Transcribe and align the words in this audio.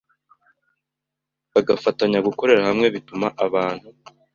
bagafatanya. 1.53 2.19
Gukorera 2.27 2.67
hamwe 2.69 2.87
bituma 2.95 3.27
abantu 3.45 3.87